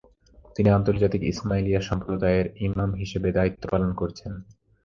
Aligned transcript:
তিনি 0.55 0.69
আন্তর্জাতিক 0.69 1.21
ইসমাইলিয়া 1.23 1.81
সম্প্রদায়ের 1.81 2.45
ইমাম 2.67 2.89
হিসাবে 2.93 3.29
দায়িত্ব 3.31 3.63
পালন 3.71 3.91
করেছেন। 3.93 4.31